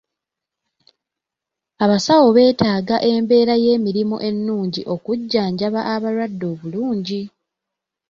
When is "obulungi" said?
6.53-7.21